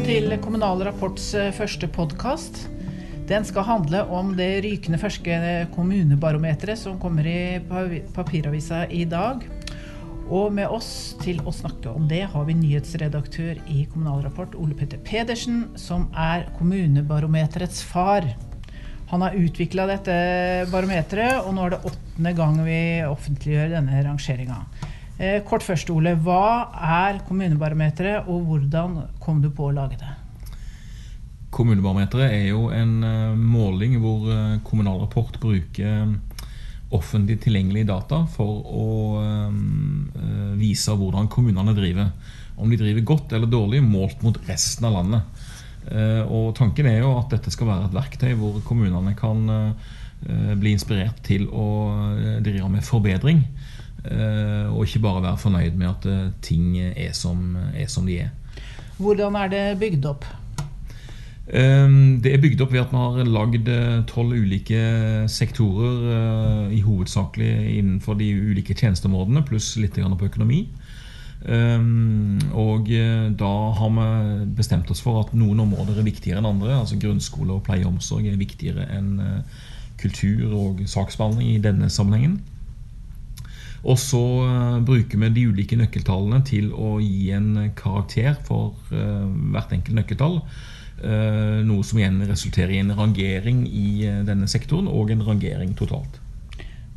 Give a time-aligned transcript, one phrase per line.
[0.00, 2.56] Velkommen til Kommunal Rapports eh, første podkast.
[3.28, 5.34] Den skal handle om det rykende ferske
[5.74, 7.60] kommunebarometeret som kommer i
[8.16, 9.44] papiravisa i dag.
[10.32, 14.72] Og med oss til å snakke om det har vi nyhetsredaktør i Kommunal Rapport, Ole
[14.78, 18.24] Petter Pedersen, som er kommunebarometerets far.
[19.12, 20.16] Han har utvikla dette
[20.72, 24.62] barometeret, og nå er det åttende gang vi offentliggjør denne rangeringa.
[25.20, 26.14] Eh, kort først, Ole.
[26.16, 30.14] Hva er kommunebarometeret, og hvordan kom du på å lage det?
[31.52, 36.14] Kommunebarometeret er jo en uh, måling hvor uh, Kommunal Rapport bruker
[36.90, 38.86] offentlig tilgjengelige data for å
[40.58, 42.08] vise hvordan kommunene driver.
[42.58, 45.44] Om de driver godt eller dårlig målt mot resten av landet.
[46.26, 49.38] og Tanken er jo at dette skal være et verktøy hvor kommunene kan
[50.58, 51.68] bli inspirert til å
[52.42, 53.44] drive med forbedring.
[54.04, 58.20] Eh, og ikke bare være fornøyd med at eh, ting er som, er som de
[58.24, 58.30] er.
[58.96, 60.24] Hvordan er det bygd opp?
[61.52, 64.80] Ehm, det er bygd opp ved at vi har lagd eh, tolv ulike
[65.28, 70.66] sektorer, i hovedsakelig innenfor de ulike tjenesteområdene, pluss litt på økonomi.
[71.40, 72.88] Og
[73.40, 76.74] da har vi bestemt oss for at noen områder er viktigere enn andre.
[76.76, 79.14] altså Grunnskole og pleie og omsorg er viktigere enn
[79.98, 82.42] kultur og saksbehandling i denne sammenhengen.
[83.80, 89.28] Og så uh, bruker vi de ulike nøkkeltallene til å gi en karakter for uh,
[89.54, 90.40] hvert enkelt nøkkeltall.
[91.00, 96.20] Uh, noe som igjen resulterer i en rangering i denne sektoren, og en rangering totalt.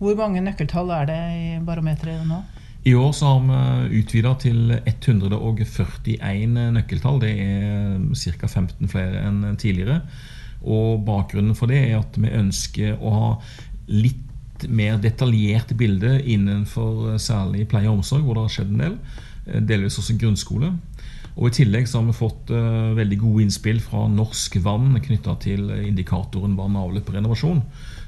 [0.01, 2.41] Hvor mange nøkkeltall er det i barometeret nå?
[2.83, 3.43] I år så har
[3.87, 7.21] vi utvida til 141 nøkkeltall.
[7.23, 8.49] Det er ca.
[8.49, 10.01] 15 flere enn tidligere.
[10.67, 13.29] Og bakgrunnen for det er at vi ønsker å ha
[13.87, 14.22] litt
[14.69, 18.97] mer detaljert bilde innenfor eh, særlig pleie og omsorg, hvor det har skjedd en del.
[19.47, 20.73] Eh, delvis også grunnskole.
[21.33, 25.33] Og I tillegg så har vi fått uh, veldig gode innspill fra Norsk Vann knytta
[25.41, 27.63] til indikatoren vann, avløp og renovasjon,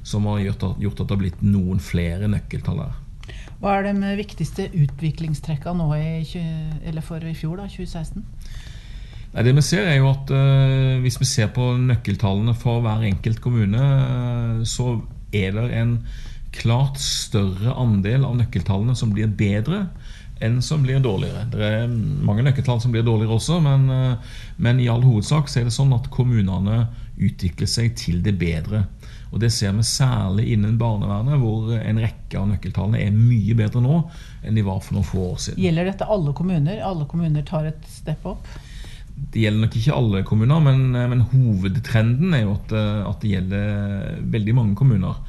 [0.05, 2.93] som har gjort at, gjort at det har blitt noen flere nøkkeltall her.
[3.63, 8.21] Hva er de viktigste utviklingstrekka nå i, for i fjor, da, 2016?
[9.35, 13.03] Nei, det vi ser er jo at uh, Hvis vi ser på nøkkeltallene for hver
[13.09, 14.99] enkelt kommune, uh, så
[15.35, 15.97] er det en
[16.59, 19.85] klart større andel av nøkkeltallene som blir bedre
[20.43, 21.45] enn som blir dårligere.
[21.51, 25.61] Det er mange nøkkeltall som blir dårligere også, men, eh, men, i all hovedsak så
[25.61, 28.85] er det sånn at kommunene utvikler seg til det bedre.
[29.31, 33.81] Og Det ser vi særlig innen barnevernet, hvor en rekke av nøkkeltallene er mye bedre
[33.83, 33.97] nå
[34.43, 35.63] enn de var for noen få år siden.
[35.63, 36.79] Gjelder dette alle kommuner?
[36.83, 38.47] Alle kommuner tar et step opp?
[39.15, 42.71] Det gjelder nok ikke alle kommuner, men, men hovedtrenden er jo at,
[43.11, 45.19] at det gjelder veldig mange kommuner.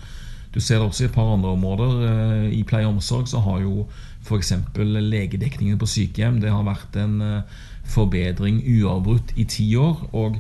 [0.56, 1.97] Du ser det også i et par andre områder.
[2.09, 3.84] Eh, I pleie og omsorg så har jo
[4.25, 4.55] f.eks.
[4.75, 10.06] legedekningen på sykehjem det har vært en eh, forbedring uavbrutt i ti år.
[10.16, 10.39] Og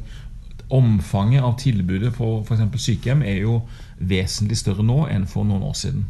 [0.72, 2.64] omfanget av tilbudet på f.eks.
[2.80, 3.58] sykehjem er jo
[4.00, 6.06] vesentlig større nå enn for noen år siden.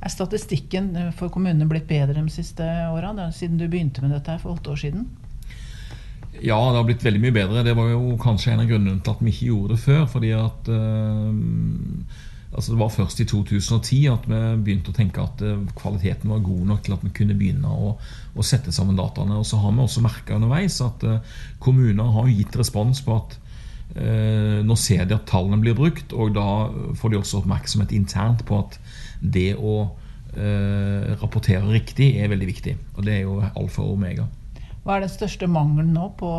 [0.00, 4.38] Er statistikken eh, for kommunene blitt bedre de siste åra, siden du begynte med dette
[4.40, 5.04] for åtte år siden?
[6.40, 7.66] Ja, det har blitt veldig mye bedre.
[7.68, 10.02] Det var jo kanskje en av grunnene til at vi ikke gjorde det før.
[10.08, 15.42] fordi at øh, Altså Det var først i 2010 at vi begynte å tenke at
[15.44, 17.96] eh, kvaliteten var god nok til at vi kunne begynne å,
[18.34, 19.40] å sette sammen dataene.
[19.40, 21.18] Og så har vi også merka underveis at uh,
[21.62, 23.36] kommuner har gitt respons på at
[23.98, 26.46] eh, nå ser de at tallene blir brukt, og da
[26.98, 28.78] får de også oppmerksomhet internt på at
[29.20, 29.76] det å
[30.36, 32.76] eh, rapportere riktig er veldig viktig.
[32.96, 34.26] Og det er jo alfa og omega.
[34.86, 36.30] Hva er den største mangelen nå på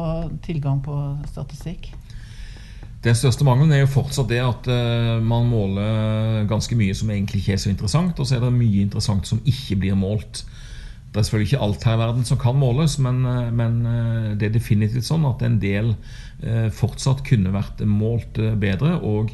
[0.46, 0.96] tilgang på
[1.28, 1.92] statistikk?
[3.08, 7.40] Den største mangelen er jo fortsatt det at uh, man måler ganske mye som egentlig
[7.40, 10.42] ikke er så interessant, og så er det mye interessant som ikke blir målt.
[11.14, 14.26] Det er selvfølgelig ikke alt her i verden som kan måles, men, uh, men uh,
[14.36, 15.96] det er definitivt sånn at en del
[16.78, 18.92] fortsatt kunne vært målt bedre.
[19.02, 19.32] Og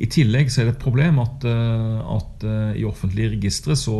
[0.00, 2.46] i tillegg så er det et problem at, at
[2.80, 3.98] i offentlige registre så,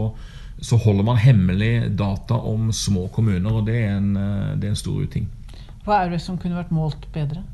[0.56, 4.08] så, holder man hemmelig data om små kommuner, og det er en,
[4.56, 5.28] det er en stor uting.
[5.84, 7.44] Hva er det som kunne vært målt bedre?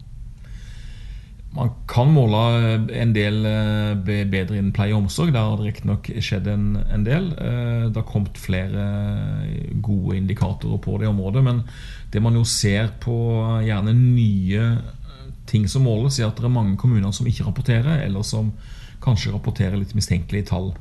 [1.52, 2.38] Man kan måle
[2.96, 5.34] en del eh, bedre innen pleie og omsorg.
[5.34, 7.28] Der har det riktignok skjedd en, en, del.
[7.36, 8.86] Eh, det har kommet flere
[9.84, 11.44] gode indikatorer på det området.
[11.44, 11.60] Men
[12.14, 13.16] det man jo ser på
[13.66, 14.70] gjerne nye
[15.52, 18.54] ting som måles, er at det er mange kommuner som ikke rapporterer, eller som
[19.04, 20.72] kanskje rapporterer litt mistenkelige tall.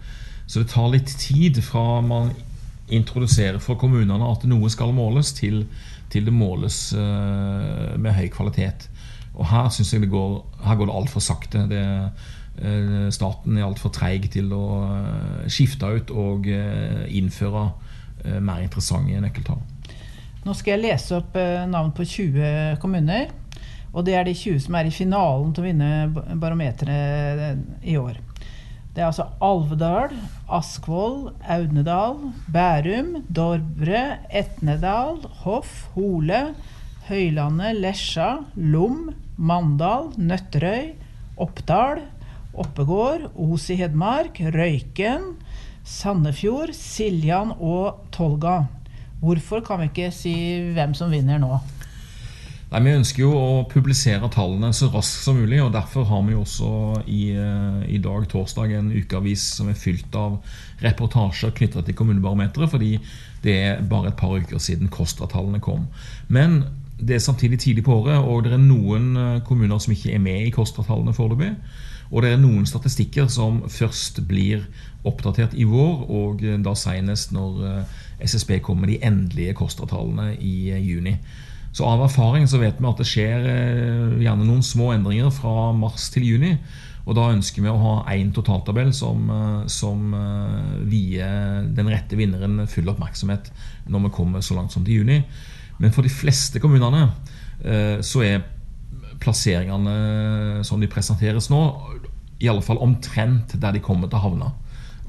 [0.47, 2.31] Så det tar litt tid fra man
[2.91, 5.65] introduserer for kommunene at noe skal måles, til,
[6.11, 8.87] til det måles eh, med høy kvalitet.
[9.37, 11.65] Og her syns jeg det går, her går det altfor sakte.
[11.71, 11.83] Det,
[12.61, 17.69] eh, staten er altfor treig til å eh, skifte ut og eh, innføre
[18.21, 19.61] mer interessante nøkkeltall.
[20.45, 21.33] Nå skal jeg lese opp
[21.71, 23.31] navn på 20 kommuner.
[23.91, 28.19] Og det er de 20 som er i finalen til å vinne barometeret i år.
[28.91, 30.13] Det er altså Alvedal,
[30.51, 32.17] Askvoll, Audnedal,
[32.51, 36.41] Bærum, Dovre, Etnedal, Hoff, Hole,
[37.09, 39.09] Høylandet, Lesja, Lom,
[39.41, 40.91] Mandal, Nøtterøy,
[41.41, 42.03] Oppdal,
[42.53, 45.31] Oppegård, Os i Hedmark, Røyken,
[45.87, 48.65] Sandefjord, Siljan og Tolga.
[49.21, 50.35] Hvorfor kan vi ikke si
[50.75, 51.55] hvem som vinner nå?
[52.71, 55.59] Nei, Vi ønsker jo å publisere tallene så raskt som mulig.
[55.61, 59.73] og Derfor har vi jo også i, eh, i dag, torsdag, en ukeavis som er
[59.75, 60.39] fylt av
[60.81, 62.69] reportasjer knyttet til Kommunebarometeret.
[62.71, 62.99] Fordi
[63.43, 65.87] det er bare et par uker siden KOSTRA-tallene kom.
[66.29, 66.63] Men
[67.01, 70.23] det er samtidig tidlig på året, og det er noen eh, kommuner som ikke er
[70.23, 71.51] med i KOSTRA-tallene foreløpig.
[72.11, 74.65] Og det er noen statistikker som først blir
[75.07, 77.85] oppdatert i vår, og eh, da senest når
[78.21, 81.17] SSB kommer med de endelige KOSTRA-tallene i juni.
[81.71, 85.71] Så av erfaring så vet vi at det skjer eh, gjerne noen små endringer fra
[85.75, 86.55] mars til juni.
[87.07, 92.19] Og da ønsker vi å ha én totaltabell som, eh, som eh, vier den rette
[92.19, 93.49] vinneren full oppmerksomhet
[93.91, 95.21] når vi kommer så langt som til juni.
[95.81, 97.09] Men for de fleste kommunene
[98.01, 98.39] så er
[99.21, 101.59] plasseringene som de presenteres nå,
[102.41, 104.47] i alle fall omtrent der de kommer til å havne.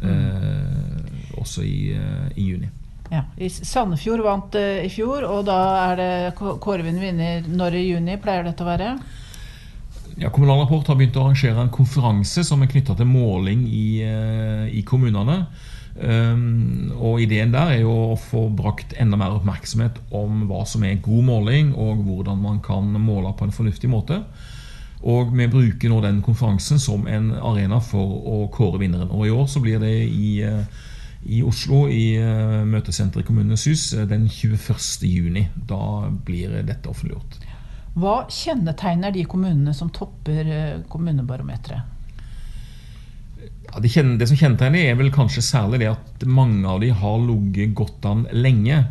[0.02, 1.38] Mm.
[1.40, 1.94] Også i,
[2.36, 2.68] i juni.
[3.12, 3.24] Ja.
[3.48, 5.58] Sandefjord vant i fjor, og da
[5.90, 8.16] er det Kårvin vinner når i juni?
[8.20, 8.94] Pleier dette å være?
[10.20, 13.86] Ja, Kommunal Rapport har begynt å arrangere en konferanse som er knytta til måling i,
[14.72, 15.38] i kommunene.
[15.92, 20.86] Um, og Ideen der er jo å få brakt enda mer oppmerksomhet om hva som
[20.88, 24.22] er god måling, og hvordan man kan måle på en fornuftig måte.
[25.02, 29.10] Og Vi bruker nå den konferansen som en arena for å kåre vinneren.
[29.10, 30.62] Og I år så blir det i uh,
[31.22, 35.04] i Oslo, i uh, møtesenteret i Kommunenes hus, uh, den 21.
[35.06, 35.48] juni.
[35.54, 37.40] Da blir dette offentliggjort.
[37.92, 42.01] Hva kjennetegner de kommunene som topper kommunebarometeret?
[43.72, 47.18] Ja, det, det, som kjennetegner, er vel kanskje særlig det at mange av de har
[47.24, 48.82] ligget godt an lenge.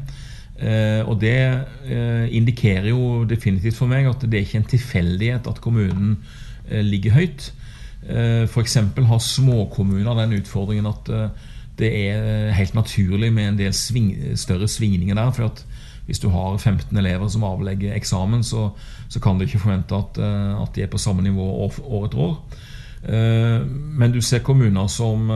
[0.62, 1.38] Eh, og det
[1.86, 6.18] eh, indikerer jo definitivt for meg at det er ikke en tilfeldighet at kommunen
[6.70, 7.52] eh, ligger høyt.
[8.10, 8.78] Eh, F.eks.
[9.12, 11.16] har småkommuner den utfordringen at
[11.82, 15.32] det er eh, helt naturlig med en del sving, større svingninger der.
[15.32, 15.66] for at
[16.06, 18.70] hvis du har 15 elever som avlegger eksamen, så,
[19.10, 22.20] så kan du ikke forvente at, eh, at, de er på samme nivå år etter
[22.20, 22.38] år.
[23.02, 25.32] Eh, men du ser kommuner som,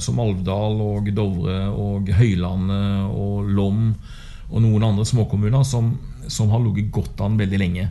[0.00, 3.92] som Alvdal og Dovre og Høylandet og Lom
[4.48, 5.92] og noen andre småkommuner som,
[6.28, 7.90] som har ligget godt an veldig lenge.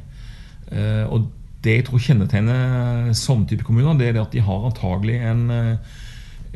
[1.13, 1.27] Og
[1.61, 5.45] det jeg tror kjennetegner sånne type kommuner, det er at de har antagelig en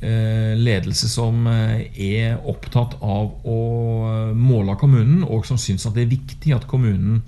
[0.01, 3.57] Eh, ledelse som eh, er opptatt av å
[4.33, 7.19] måle kommunen, og som syns at det er viktig at kommunen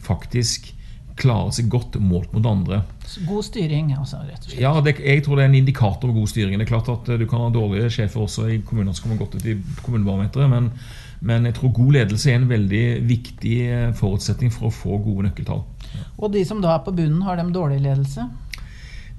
[0.00, 0.70] faktisk
[1.18, 2.82] klarer seg godt målt mot andre.
[3.28, 4.60] God styring, altså, rett og slett.
[4.62, 6.56] Ja, det, jeg tror det er en indikator på god styring.
[6.56, 9.22] Det er klart at eh, Du kan ha dårlige sjefer også i kommuner som kommer
[9.24, 10.70] godt ut i kommunebarometeret, men,
[11.20, 13.58] men jeg tror god ledelse er en veldig viktig
[13.98, 15.64] forutsetning for å få gode nøkkeltall.
[16.18, 18.24] Og de som da er på bunnen, har de dårlig ledelse?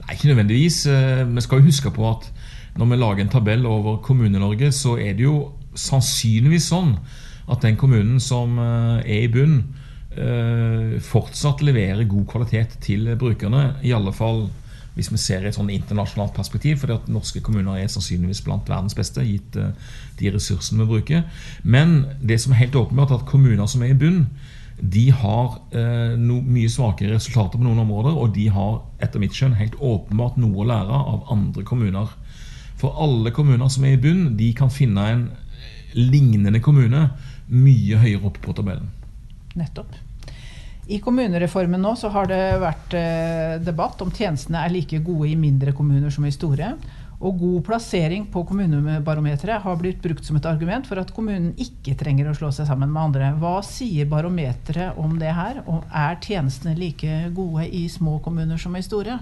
[0.04, 0.84] Nei, ikke nødvendigvis.
[1.30, 2.31] Vi skal jo huske på at
[2.80, 6.96] når vi lager en tabell over Kommune-Norge, så er det jo sannsynligvis sånn
[7.51, 9.83] at den kommunen som eh, er i bunn, eh,
[11.03, 13.74] fortsatt leverer god kvalitet til brukerne.
[13.82, 14.46] I alle fall
[14.93, 16.82] hvis vi ser i et sånn internasjonalt perspektiv.
[16.82, 19.72] For norske kommuner er sannsynligvis blant verdens beste, gitt eh,
[20.20, 21.24] de ressursene vi bruker.
[21.63, 24.27] Men det som er helt åpenbart, er at kommuner som er i bunn,
[24.77, 28.17] de har eh, no, mye svakere resultater på noen områder.
[28.17, 32.13] Og de har etter mitt skjønn helt åpenbart noe å lære av andre kommuner
[32.84, 35.22] for alle kommuner som er i bunn, de kan finne en
[35.96, 37.05] lignende kommune
[37.48, 38.89] mye høyere oppe på tabellen.
[39.60, 39.93] Nettopp.
[40.88, 45.38] I kommunereformen nå så har det vært eh, debatt om tjenestene er like gode i
[45.39, 46.74] mindre kommuner som i store.
[47.24, 51.95] Og god plassering på kommunebarometeret har blitt brukt som et argument for at kommunen ikke
[52.00, 53.29] trenger å slå seg sammen med andre.
[53.39, 55.62] Hva sier barometeret om det her?
[55.63, 59.22] Og er tjenestene like gode i små kommuner som i store?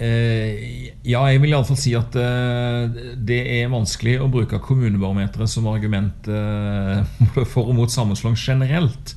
[0.00, 5.68] Eh, ja, jeg vil iallfall si at eh, det er vanskelig å bruke kommunebarometeret som
[5.68, 7.02] argument eh,
[7.52, 9.16] for og mot sammenslåing generelt.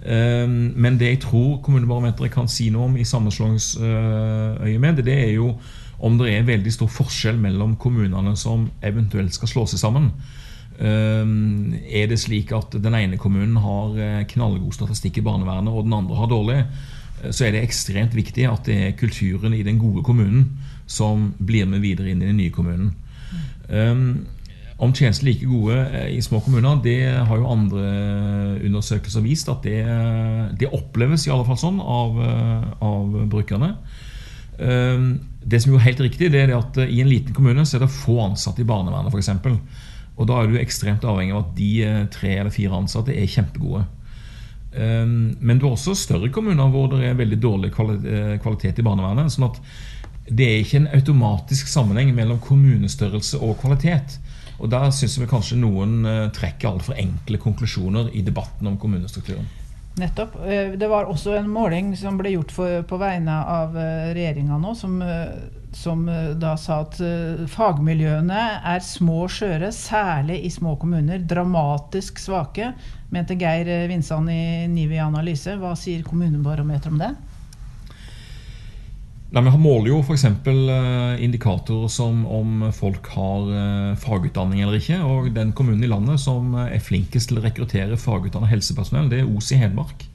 [0.00, 5.50] Men det jeg tror kommunebarometeret kan si noe om i sammenslåingsøyemed, det er jo
[6.00, 10.08] om det er veldig stor forskjell mellom kommunene som eventuelt skal slå seg sammen.
[10.80, 16.16] Er det slik at den ene kommunen har knallgod statistikk i barnevernet, og den andre
[16.16, 16.62] har dårlig?
[17.28, 20.48] Så er det ekstremt viktig at det er kulturen i den gode kommunen
[20.90, 22.94] som blir med videre inn i den nye kommunen.
[23.68, 24.26] Um,
[24.80, 27.82] Om tjenester like gode eh, i små kommuner, det har jo andre
[28.64, 29.82] undersøkelser vist at det,
[30.56, 32.16] det oppleves i alle fall sånn av,
[32.80, 33.74] av brukerne.
[34.56, 37.92] Det som er helt riktig, det er at i en liten kommune så er det
[37.92, 39.30] få ansatte i barnevernet f.eks.
[40.16, 41.70] Og da er du ekstremt avhengig av at de
[42.16, 43.84] tre eller fire ansatte er kjempegode.
[44.70, 49.32] Men du har også større kommuner hvor det er veldig dårlig kvalitet i barnevernet.
[49.34, 49.58] sånn at
[50.30, 54.20] det er ikke en automatisk sammenheng mellom kommunestørrelse og kvalitet.
[54.60, 59.48] Og Der syns vi kanskje noen eh, trekker altfor enkle konklusjoner i debatten om kommunestrukturen.
[59.98, 60.36] Nettopp.
[60.46, 64.58] Eh, det var også en måling som ble gjort for, på vegne av eh, regjeringa
[64.62, 65.00] nå, som,
[65.74, 66.04] som,
[66.40, 67.00] da sa at
[67.50, 71.22] fagmiljøene er små og skjøre, særlig i små kommuner.
[71.26, 72.72] Dramatisk svake,
[73.10, 75.58] mente Geir Vinsand i Nivi Analyse.
[75.60, 77.14] Hva sier Kommunebarometeret om det?
[79.30, 80.24] Nei, Vi måler jo f.eks.
[80.26, 84.98] Eh, indikatorer som om folk har eh, fagutdanning eller ikke.
[85.06, 89.30] og Den kommunen i landet som er flinkest til å rekruttere fagutdannet helsepersonell, det er
[89.30, 90.08] Os i Hedmark.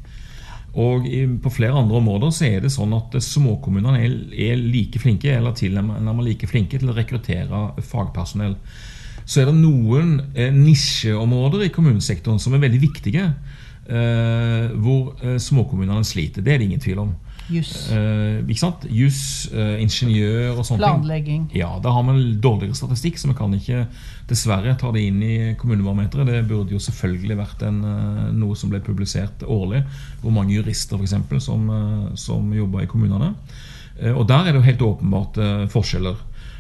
[0.76, 1.08] Og
[1.40, 6.26] På flere andre områder så er det sånn at småkommunene er, like flinke eller tilnærmet
[6.26, 8.58] like flinke til å rekruttere fagpersonell.
[9.24, 13.30] Så er det noen eh, nisjeområder i kommunesektoren som er veldig viktige,
[13.88, 16.44] eh, hvor eh, småkommunene sliter.
[16.44, 17.16] Det er det ingen tvil om.
[17.52, 17.92] Juss.
[17.94, 18.86] Uh, ikke sant?
[18.90, 19.22] Juss,
[19.54, 21.48] uh, ingeniør og sånne Planlegging.
[21.52, 21.60] ting.
[21.60, 23.86] Ja, Da har vi dårligere statistikk, så vi kan ikke
[24.28, 26.26] dessverre ta det inn i kommunebarometeret.
[26.26, 29.84] Det burde jo selvfølgelig vært en, uh, noe som ble publisert årlig.
[30.22, 31.70] Hvor mange jurister for eksempel, som,
[32.16, 33.36] som jobber i kommunene.
[34.16, 35.38] og der er det jo helt åpenbart
[35.72, 36.16] forskjeller.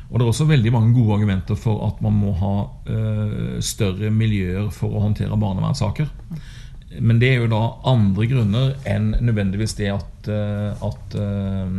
[0.09, 4.69] Og det er også veldig mange gode argumenter for at man må ha større miljøer
[4.71, 6.07] for å håndtere barnevernssaker.
[6.99, 11.77] Men det er jo da andre grunner enn nødvendigvis det at, eh, at eh,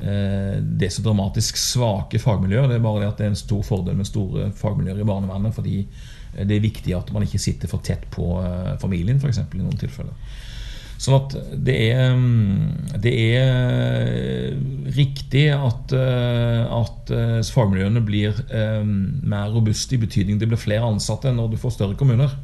[0.00, 2.68] eh, det er så dramatisk svake fagmiljøer.
[2.70, 5.54] Det er bare det at det er en stor fordel med store fagmiljøer i barnevernet.
[5.56, 5.84] Fordi
[6.34, 8.32] det er viktig at man ikke sitter for tett på
[8.82, 9.38] familien, f.eks.
[9.38, 10.16] i noen tilfeller.
[10.98, 11.34] Sånn at
[11.66, 12.16] det er,
[13.02, 14.56] det er
[14.96, 17.12] riktig at, at,
[17.54, 18.40] fagmiljøene blir
[19.22, 22.34] mer robuste i betydning det blir flere ansatte når du får større kommuner.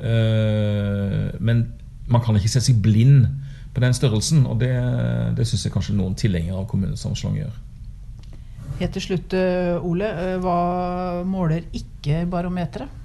[0.00, 1.64] Eh, men
[2.10, 3.26] man kan ikke se seg blind
[3.74, 4.72] på den størrelsen, og det,
[5.36, 7.58] det syns jeg kanskje noen tilhengere av kommunesammenslåing gjør.
[8.80, 10.08] Helt til slutt, eh, Ole.
[10.08, 10.56] Eh, hva
[11.28, 12.96] måler ikke barometeret?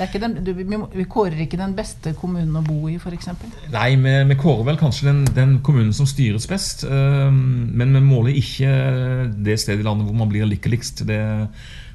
[0.00, 3.26] Den, du, vi kårer ikke den beste kommunen å bo i, f.eks.?
[3.68, 6.86] Nei, vi, vi, kårer vel kanskje den, den, kommunen som styres best.
[6.88, 8.70] Men vi måler ikke
[9.44, 11.04] det stedet i landet hvor man blir lykkeligst.
[11.04, 11.20] Det,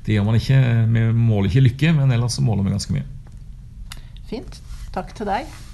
[0.05, 0.61] det gjør man ikke.
[0.85, 3.14] Vi måler ikke lykke, men ellers så måler vi ganske mye.
[4.29, 4.61] Fint.
[4.95, 5.64] Takk til deg.